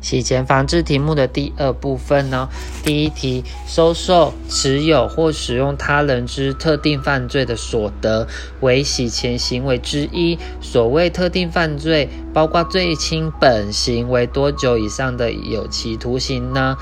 [0.00, 2.48] 洗钱防治题目的第二部分呢，
[2.82, 8.26] 第一题，收受、持有或使用他人之特定犯罪的所得
[8.60, 10.38] 为洗钱行为之一。
[10.60, 16.76] 所谓特定犯罪，包括最轻本刑为多久以上的有期徒刑呢？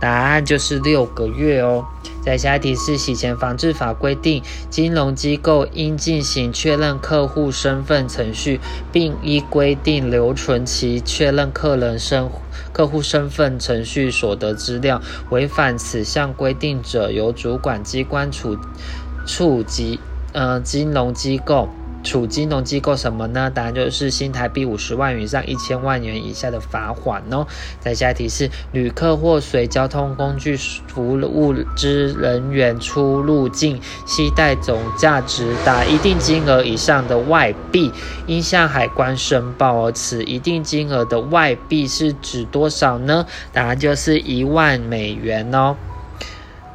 [0.00, 1.84] 答案就是六个月哦。
[2.24, 8.60] 在下一题是洗钱防治法规定，金融机构应进行确认客户身份程序，
[8.92, 12.28] 并依规定留存其确认客人身
[12.72, 15.00] 客户身份程序所得资料。
[15.30, 18.56] 违反此项规定者，由主管机关处
[19.26, 19.98] 处级
[20.32, 21.68] 呃金融机构。
[22.08, 23.50] 处金融机构什么呢？
[23.54, 27.46] 答案就是新台币五十万元以上一千万元以下的罚款哦。
[27.80, 37.92] 再下一题是：旅客或随交通工具服务之人员出入境，携带总价值达一定金额以上的外币，
[38.26, 39.92] 应向海关申报哦。
[39.92, 43.26] 此一定金额的外币是指多少呢？
[43.52, 45.76] 答案就是一万美元哦。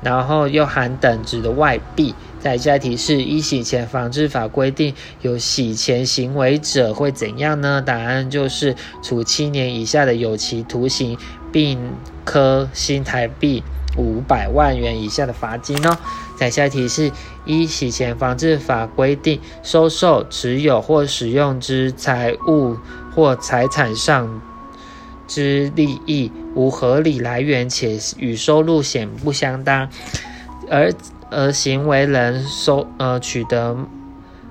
[0.04, 2.14] 然后又含等值的外币。
[2.44, 7.82] 在下题是依洗钱防治法规定，有洗钱行为者会怎样呢？
[7.82, 11.18] 答案就是处七年以下的有期徒刑，
[11.54, 11.80] 并
[12.26, 13.64] 科新台币
[13.98, 15.98] 五百万元以下的罚金哦。
[16.38, 17.14] 在下题是
[17.46, 22.76] 依洗钱防治法规定，收受、持有或使用之财物
[23.16, 24.42] 或财产上
[25.30, 29.88] 之利益无合理来源，且与收入显不相当，
[30.70, 30.94] 而
[31.34, 33.76] 而行为人收呃取得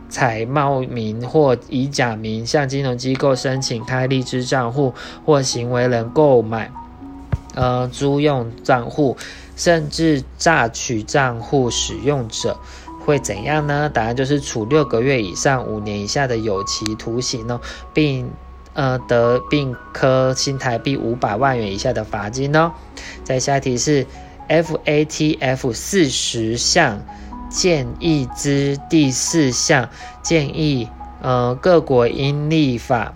[0.09, 4.93] 采冒名或以假名向金融机构申请开立支账户，
[5.25, 6.71] 或行为人购买
[7.55, 9.17] 呃租用账户，
[9.57, 12.59] 甚至诈取账户使用者，
[13.07, 13.89] 会怎样呢？
[13.89, 17.61] 答案就是处六个月以上五年以下的有期徒刑哦，
[17.95, 18.31] 并
[18.75, 22.73] 呃得并科新台币五百万元以下的罚金哦。
[23.25, 24.07] 在下题是。
[24.49, 27.05] FATF 四十项
[27.51, 29.91] 建议之第四项
[30.23, 30.89] 建议，
[31.21, 33.15] 呃，各国应立法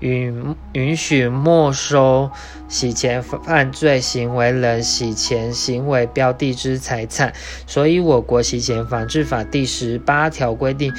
[0.00, 2.30] 允允许没收
[2.68, 7.32] 洗钱犯罪行为人洗钱行为标的之财产。
[7.66, 10.92] 所以，我国洗钱防治法第十八条规定，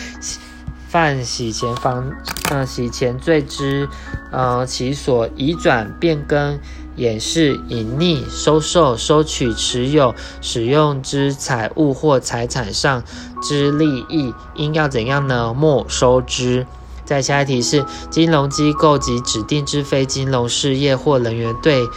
[0.91, 2.11] 犯洗钱防
[2.49, 3.87] 呃洗钱罪之
[4.31, 6.59] 呃其所移转变更。
[6.97, 13.01] 掩饰、隐匿、收受、收取、持有、使用之财物或财产上
[13.41, 15.53] 之利益，应要怎样呢？
[15.53, 16.67] 没收之。
[17.05, 21.87] 再下一题是：金融机构及指定之非金融事业或人员对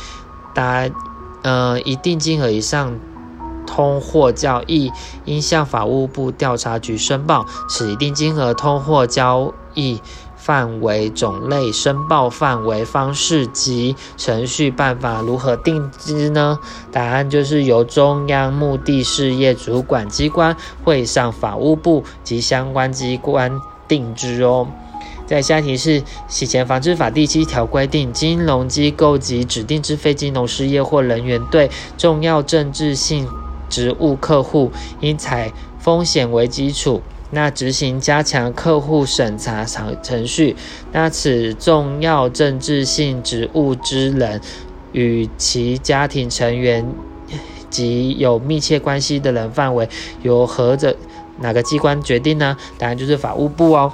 [0.54, 0.88] 达
[1.42, 2.96] 呃一定金额以上
[3.66, 4.92] 通货交易，
[5.24, 7.46] 应向法务部调查局申报。
[7.68, 10.00] 此一定金额通货交易。
[10.36, 16.58] 范围、种类、申报范围、方式及程序办法如何定之呢？
[16.92, 20.54] 答案就是由中央目的事业主管机关
[20.84, 23.58] 会上法务部及相关机关
[23.88, 24.68] 定之哦。
[25.26, 33.26] 在下题是洗钱防治法第七条规定，金融机构及指定之非金融事业或人员对重要政治性
[33.74, 34.70] 职务客户，
[35.00, 37.02] 应采风险为基础。
[37.32, 40.54] 那执行加强客户审查程程序，
[40.92, 44.40] 那此重要政治性职务之人
[44.92, 46.86] 与其家庭成员
[47.68, 49.88] 及有密切关系的人范围
[50.22, 50.96] 由何者
[51.40, 52.56] 哪个机关决定呢？
[52.78, 53.92] 答案就是法务部哦。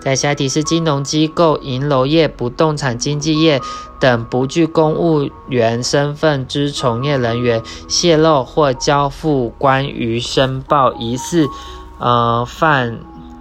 [0.00, 3.60] 在下题是金融机构、银楼业、不动产经纪业
[4.00, 11.46] 等不具公务员身份之从业人员泄露或交付关于申报疑似。
[11.98, 13.00] 呃，犯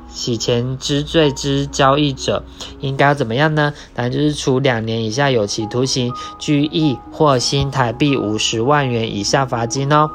[0.09, 2.43] 洗钱之罪之交易者，
[2.81, 3.73] 应该要怎么样呢？
[3.93, 10.09] 当然就是处两年以下有期徒刑、拘役或新台币五十万元以下罚金哦。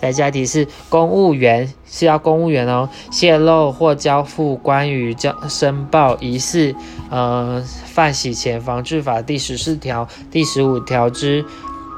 [0.00, 6.74] 再下一题是公务员是要公务员哦，泄露或交付关于交申报疑似
[7.10, 11.44] 呃犯洗钱防治法第十四条、第十五条之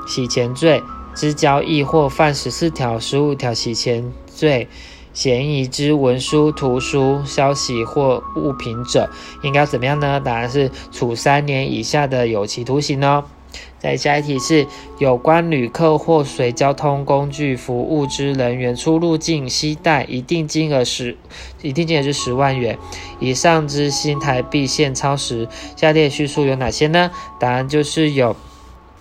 [0.06, 0.82] 洗钱罪
[1.14, 4.68] 之交易，或犯十四条、十五条洗钱罪。
[5.12, 9.10] 嫌疑之文书、图书、消息或物品者，
[9.42, 10.20] 应该怎么样呢？
[10.20, 13.24] 答案是处三年以下的有期徒刑哦。
[13.80, 14.66] 再下一题是：
[14.98, 21.16] 有关旅客或随交通工具服务之人员出入境携带一定金额十，
[21.62, 22.78] 一定金额是十万元
[23.18, 27.10] 以上之新台币现钞时，下列叙述有哪些呢？
[27.38, 28.36] 答案就是有。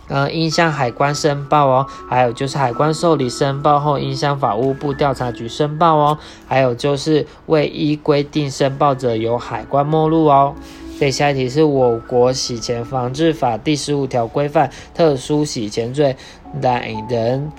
[0.08, 6.18] 呃，应向海关申报哦，还有就是海关受理申报后，应向法务部调查局申报哦，
[6.48, 10.56] 还有就是未依规定申报者由海关没入哦。
[11.00, 16.18] 所以下一题是我国洗钱防治法第十五条规范特殊洗钱罪，
[16.62, 17.54] 乃人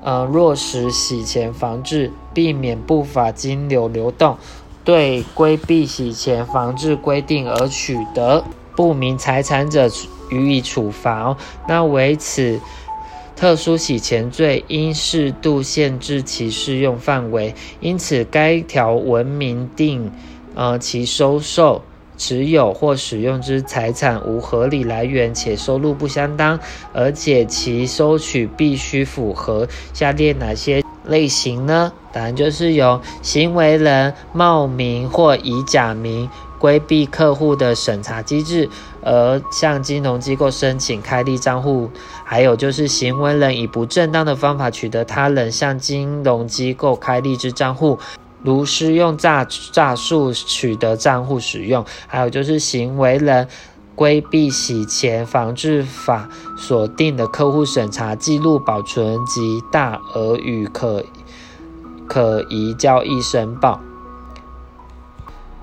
[0.00, 4.38] 呃落实洗钱防治，避免不法金流流动，
[4.84, 8.44] 对规避洗钱防治规定而取得
[8.76, 9.90] 不明财产者
[10.30, 11.36] 予以处罚。
[11.66, 12.60] 那为此。
[13.36, 20.12] 特殊洗钱罪应适度限制其适用范围，因此该条文明定，
[20.54, 21.82] 呃，其收受、
[22.16, 26.58] 持有或使用之财产无合理来源且收入不相当，
[26.92, 31.92] 而且其收取必须符合下列哪些类型呢？
[32.12, 36.28] 答案就是由行为人冒名或以假名。
[36.56, 38.66] 规避客户的审查机制，
[39.02, 41.90] 而向金融机构申请开立账户；
[42.24, 47.98] 还有就是行为人以不正当的方法取得他人向金融机构开立之账户，
[48.44, 53.48] 如施用诈诈术取得账户使用；还有就是行为人
[53.94, 61.04] 规避洗钱防治法所定的客户审查记录保存及大额与可
[62.06, 63.80] 可疑交易申报。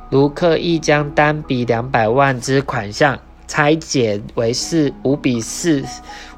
[0.10, 5.84] 如刻意将单笔两百万之款项拆解为四五比四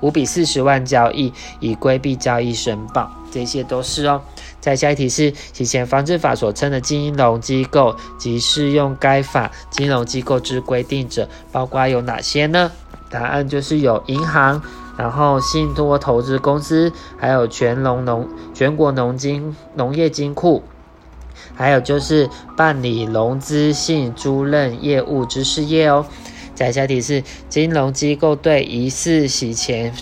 [0.02, 4.22] 五比四十万交易，以规避交易申报，这些都是哦。
[4.64, 12.72] 再下一题是洗钱防治法所称的金融机构及适用该法金融机构之规定者，包括有哪些呢？
[13.10, 14.62] 答案就是有银行，
[14.98, 20.64] 然后信托投资公司，还有全农农全国农金农业金库。
[21.56, 26.06] 还有就是办理融资性租赁业务之事业哦。
[26.56, 29.94] 再下一题是金融机构对疑似洗钱，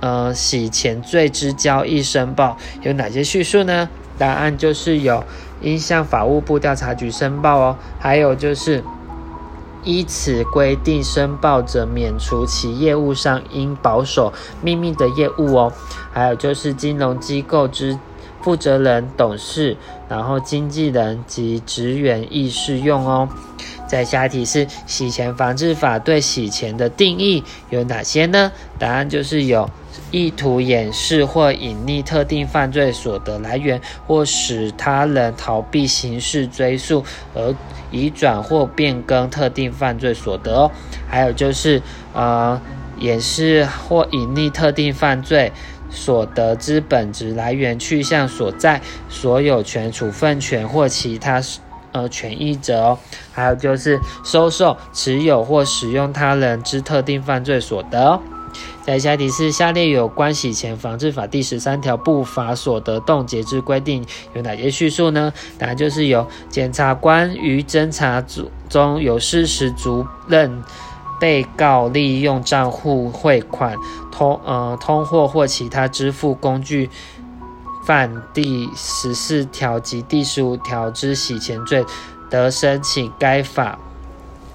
[0.00, 3.88] 呃洗钱罪之交易申报有哪些叙述呢？
[4.20, 5.24] 答案就是有
[5.62, 7.76] 应向法务部调查局申报哦。
[7.98, 8.84] 还有就是
[9.82, 14.30] 依此规定申报者免除其业务上应保守
[14.62, 15.72] 秘密的业务哦。
[16.12, 17.98] 还有就是金融机构之。
[18.42, 19.76] 负责人、董事，
[20.08, 23.28] 然后经纪人及职员亦适用哦。
[23.86, 28.50] 在下一题是洗钱防治法对洗钱的定义有哪些呢？
[28.78, 29.68] 答案就是有
[30.10, 37.04] 意图掩饰或隐匿特定犯罪所得来源，或使他人逃避刑事追诉
[37.34, 37.54] 而
[37.90, 40.70] 移转或变更特定犯罪所得哦。
[41.08, 42.60] 还有就是呃
[42.98, 45.52] 掩饰或隐匿特定犯罪。
[45.92, 51.42] 所得之本质来源、去向所在、所有权、处分权或其他
[51.90, 52.98] 呃权益者哦，
[53.32, 58.20] 还有就是收受、持有或使用他人之特定犯罪所得哦。
[58.84, 64.04] 在下题是下列有关洗钱防治法第十三条不法所得冻结之规定
[64.34, 65.32] 有哪些叙述呢？
[65.58, 68.24] 答案就是由检察官于侦查
[68.68, 70.62] 中有事实足认。
[71.20, 73.76] 被告利用账户汇款、
[74.10, 76.88] 通呃通货或其他支付工具
[77.84, 81.84] 犯第十四条及第十五条之洗钱罪，
[82.30, 83.78] 得申请该法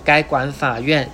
[0.04, 1.08] 该管法院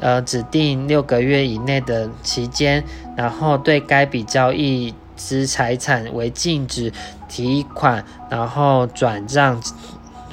[0.00, 2.84] 呃指定六个月以内的期间，
[3.16, 6.92] 然后对该笔交易之财产为禁止
[7.28, 9.60] 提款，然后转账、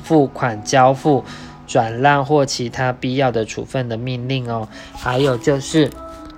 [0.03, 1.23] 付款、交付。
[1.67, 5.89] 转让或其他必要的处分的命令哦，还有就是，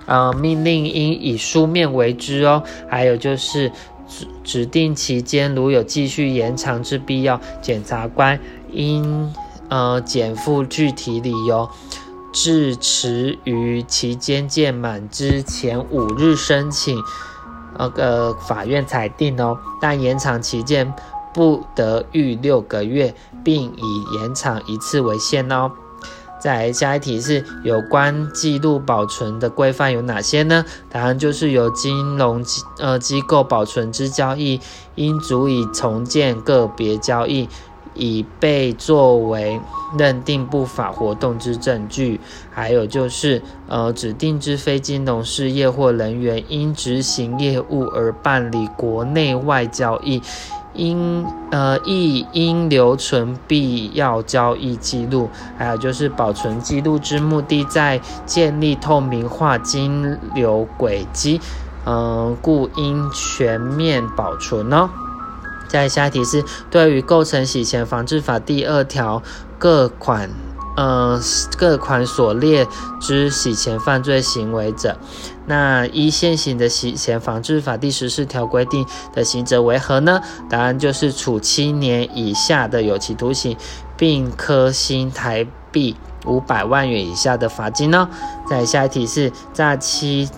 [0.06, 3.70] 呃，命令应以书面为之哦，还有就是
[4.08, 8.40] 指指定期间如有继续延长之必要，检察官
[8.72, 9.30] 应
[9.68, 11.68] 呃减负具体理由，
[12.32, 17.02] 至迟于期间届满之前五日申请，
[17.78, 20.94] 那个法院裁定哦，但延长期间。
[21.34, 25.70] 不得逾六个月，并以延长一次为限哦。
[26.40, 30.64] 再来下一题是有关记录保存的规范有哪些呢？
[30.88, 34.58] 答案就是由金融机呃机构保存之交易，
[34.96, 37.48] 应足以重建个别交易，
[37.98, 39.60] 以被作为
[39.98, 42.18] 认定不法活动之证据。
[42.50, 50.22] 还有就是呃指定之非金融事业或人员因执行业务而办理国内外交易。
[50.74, 61.40] 应呃亦应留存必要交易记录，还有就是保存记录之目的在建立透明化金流轨迹，
[61.84, 64.88] 嗯，故应全面保存哦。
[65.68, 69.22] 再下一题是对于构成洗钱防治法第二条
[69.58, 70.28] 各款。
[70.76, 71.20] 呃，
[71.56, 72.64] 各款所列
[73.00, 74.96] 之洗钱犯罪行为者，
[75.46, 80.20] 那一现行的洗钱防治法第十四条规定的刑责为何呢？
[80.48, 83.56] 答案就是处七年以下的有期徒刑，
[83.96, 85.96] 并科新台币
[86.26, 88.08] 五百万元以下的罚金呢。
[88.48, 90.28] 再下一题是诈欺，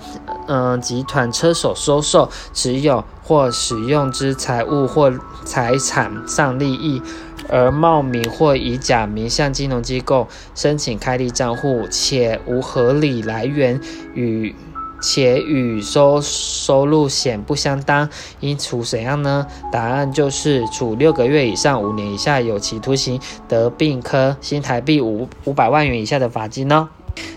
[0.46, 5.12] 嗯，集团车手收受、持有或使用之财物或
[5.44, 7.00] 财产上利益，
[7.48, 13.80] 而冒名或以假名向金融机构申请开立账户，且无合理来源
[14.14, 14.54] 与。
[15.00, 18.08] 且与收收入显不相当，
[18.40, 19.46] 应处怎样呢？
[19.72, 26.88] 答案就是处六个月以上五年以下有期徒刑，得并科新台币五五百万元以下的罚金哦。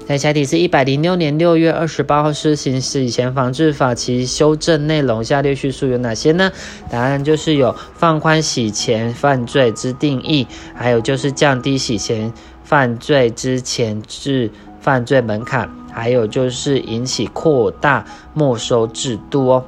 [0.05, 6.51] 那下题是一百零六年六月二十八号施行洗钱防治法，其修正内容下列叙述有哪些呢？
[6.89, 12.31] 答案就是有放宽洗钱犯罪之定义，还有就是降低洗钱
[12.63, 15.82] 犯罪之前置犯罪门槛。
[15.93, 19.65] 还有就是引起扩大没收制度哦。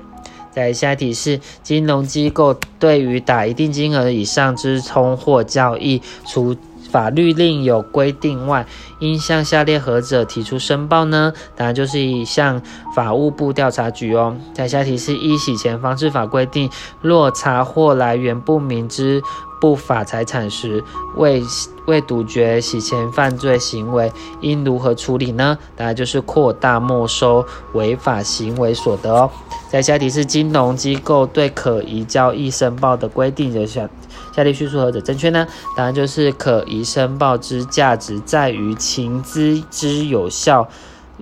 [0.51, 6.55] 在下一题是金融机构对于打一定金额以上之通货交易，除
[6.89, 8.65] 法律另有规定外，
[8.99, 11.33] 应向下列何者提出申报呢？
[11.57, 12.61] 答案就是以向
[12.95, 14.37] 法务部调查局哦。
[14.53, 16.69] 在下题是依洗钱防治法规定，
[17.01, 19.21] 若查获来源不明之。
[19.59, 20.83] 不法财产时，
[21.15, 21.41] 为
[21.85, 25.57] 为杜绝洗钱犯罪行为，应如何处理呢？
[25.75, 29.29] 答案就是扩大没收违法行为所得哦。
[29.69, 33.89] 在下题是金融机构对可疑交易申报的规定，有下
[34.33, 35.47] 下列叙述何者正确呢？
[35.75, 40.67] 答案就是可疑申报之价值在于情资之有效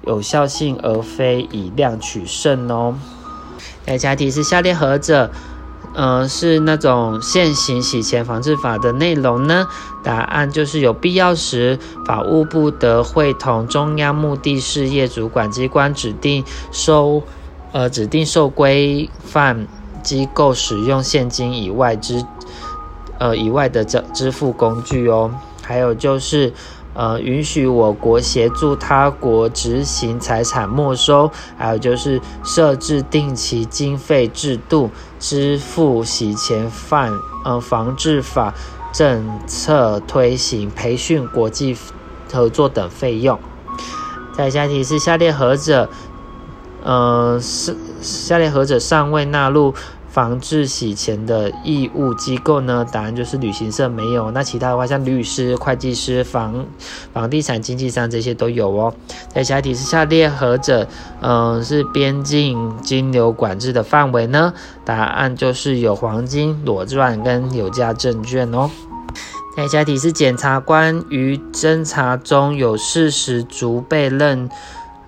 [0.06, 2.96] 有效性，而非以量取胜哦。
[3.86, 5.30] 在下题是下列何者？
[5.94, 9.68] 呃，是那种现行洗钱防治法的内容呢？
[10.04, 17.22] 答案就是有必要时，法务部得会同中央目的事业主管机关指定收，
[17.72, 19.68] 呃，指定受规范
[20.02, 22.26] 机构使用现金以外之，
[23.20, 25.32] 呃，以外的支支付工具哦。
[25.62, 26.54] 还有就是。
[26.96, 34.92] 呃，允许我国协助他国执行财产没收，还有就是设置定期经费制度，
[35.24, 38.54] 支付洗钱犯呃防治法
[38.92, 41.78] 政策推行、培训、国际
[42.30, 43.40] 合作等费用。
[44.36, 45.90] 再下题是下列何者，
[46.84, 49.74] 呃是下列何者尚未纳入？
[50.14, 52.86] 防治洗钱的义务机构呢？
[52.92, 54.30] 答案就是旅行社没有。
[54.30, 56.68] 那其他的话，像律师、会计师、房
[57.12, 58.94] 房地产经纪商这些都有哦。
[59.34, 60.88] 在下题是下列何者，
[61.20, 64.54] 嗯，是边境金流管制的范围呢？
[64.86, 68.70] 答案就是有黄金裸钻跟有价证券哦。
[69.58, 74.48] 在下题是检察官于侦查中有事实足被认，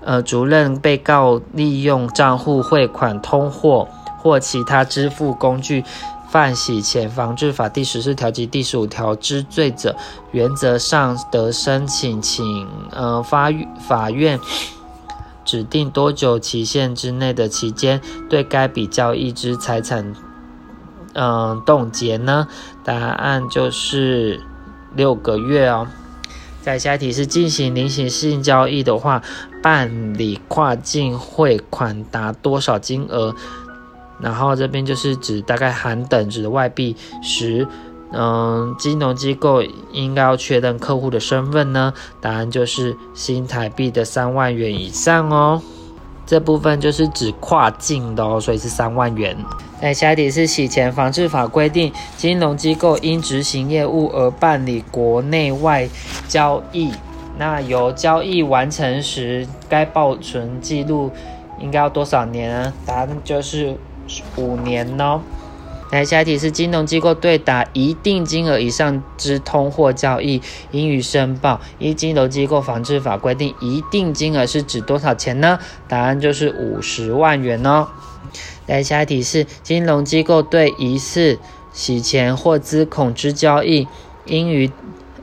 [0.02, 3.88] 呃，足认被告利用账户汇款通货。
[4.26, 5.86] 或其他支付工具
[6.28, 9.96] 犯洗钱防治法第十四条及第十五条之罪者，
[10.32, 13.52] 原则上得申请请呃法
[13.88, 14.40] 法院
[15.46, 20.16] 指定多久期限之内的期间，对该笔交易之财产
[21.14, 22.48] 嗯冻结呢？
[22.84, 24.42] 答案就是
[24.96, 25.86] 六个月哦。
[26.64, 29.22] 在下一题是进行零形性交易的话，
[29.62, 33.36] 办理跨境汇款达多少金额？
[34.20, 37.68] 然后这边就是指大概含等值的外币十，
[38.14, 41.94] 嗯，金融机构应该要确认客户的身份呢？
[42.22, 45.62] 答案就是新台币的三万元以上哦。
[46.26, 49.38] 这部分就是指跨境的哦，所以是三万元。
[49.82, 55.88] 在下一题是洗钱防治法规定，金融机构因执行业务而办理国内外
[56.28, 56.92] 交易，
[57.38, 61.12] 那由交易完成时该保存记录
[61.60, 62.74] 应该要多少年呢？
[62.86, 63.76] 答案就是。
[64.36, 65.22] 五年哦。
[65.92, 71.62] 来，下一题是金融机构对打一定金额以上之通货交易，应予申报。
[71.78, 75.60] 依金融机构防治法规定，一定金额是指多少钱呢？
[75.88, 77.88] 答案就是五十万元哦。
[78.66, 81.38] 来，下一题是金融机构对疑似
[81.72, 83.88] 洗钱或资恐之交易，
[84.26, 84.72] 应于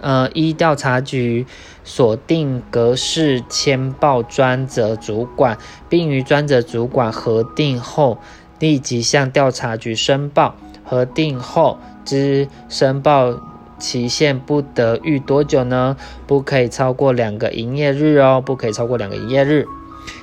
[0.00, 1.44] 呃依调查局
[1.82, 5.58] 锁定格式签报专责主管，
[5.88, 8.18] 并于专责主管核定后。
[8.62, 10.54] 立即向调查局申报，
[10.84, 13.34] 核定后之申报
[13.76, 15.96] 期限不得逾多久呢？
[16.28, 19.66] 不可以超过两个营业日哦，不可以超过两个营业日。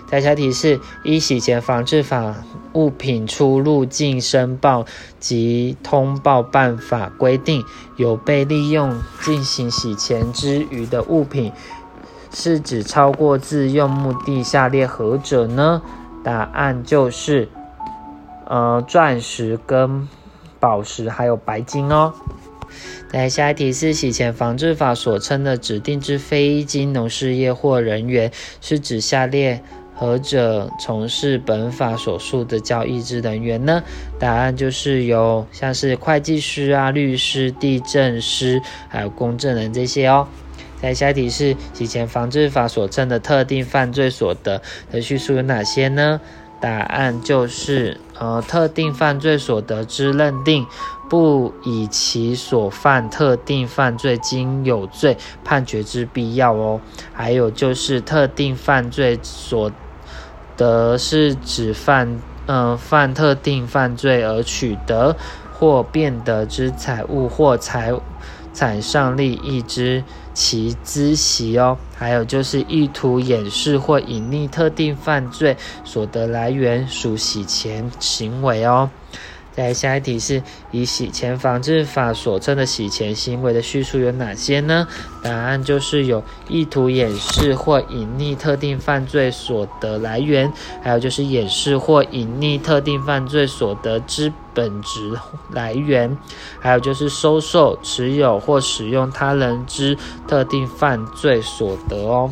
[0.07, 2.33] 在下提示：依洗钱防治法
[2.71, 4.85] 物品出入境申报
[5.19, 7.65] 及通报办法规定，
[7.97, 11.51] 有被利用进行洗钱之余的物品，
[12.33, 15.81] 是指超过自用目的下列何者呢？
[16.23, 17.49] 答案就是。
[18.49, 20.07] 呃，钻石跟
[20.59, 22.11] 宝石还有白金哦。
[23.11, 29.61] 来，下一题是洗钱防治法所称的指定之非金融事业或人员，是指下列
[29.95, 33.83] 何者从事本法所述的交易之人员呢？
[34.17, 40.27] 答案就是有像是会计师啊、律师、地震师，还有公证人这些哦。
[40.81, 46.21] 在下一题是洗钱防治法所称的特定犯罪所得的叙述有哪些呢？
[46.59, 50.65] 答案就是呃特定犯罪所得之认定。
[51.09, 56.79] 不以其所犯特定犯罪经有罪判决之必要哦。
[57.11, 59.71] 还有就是特定犯罪所
[60.55, 65.15] 得是指犯嗯犯特定犯罪而取得
[65.51, 67.91] 或变得之财物或财
[68.53, 70.03] 产上利益之
[70.33, 71.77] 其孳息哦。
[71.95, 78.89] 还有就是意图掩饰或隐匿特定犯罪所得来源属洗钱行为哦。
[79.59, 84.87] 来下一题是以洗钱防治法所称的洗钱行为的叙述有哪些呢？
[85.21, 90.51] 答案就是有意图掩饰或隐匿特定犯罪所得来源，
[90.81, 95.17] 还有就是掩饰或隐匿特定犯罪所得之本质
[95.51, 96.17] 来源，
[96.59, 99.97] 还有就是收受、持有或使用他人之
[100.27, 102.31] 特定犯罪所得哦。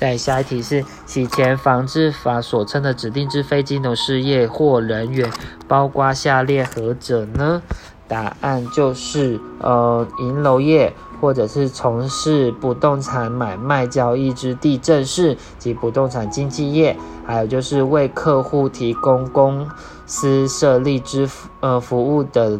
[0.00, 5.30] 在下一题是洗钱防治法所称的指定之非金融事业或人员，
[5.68, 7.60] 包括下列何者呢？
[8.08, 19.68] 答案就是呃银楼业，或者是从事不动产买卖交易之地政士及不动产经纪业，还有就是为客户提供公
[20.06, 21.28] 司设立之
[21.60, 22.58] 呃服务的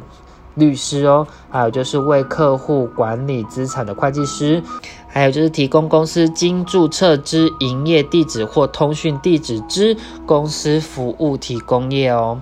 [0.57, 4.63] 律师哦，还有就是为客户管理资产的会计师。
[5.12, 12.40] 还有就是提供公司经注册之营业地址或通讯地址之公司服务提供业哦。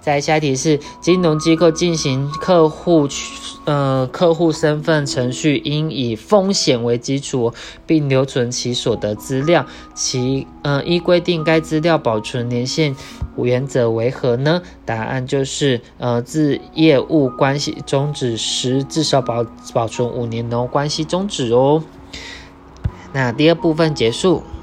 [0.00, 3.06] 再下一题是金融机构进行客户
[3.66, 7.52] 呃客户身份程序，应以风险为基础，
[7.86, 9.66] 并留存其所得资料。
[9.94, 12.96] 其呃依规定该资料保存年限
[13.36, 14.62] 原则为何呢？
[14.86, 21.82] 答案就是呃自业务关系终止时至少保保存五年哦，关系终止哦。
[23.12, 24.50] 那第二部分结束。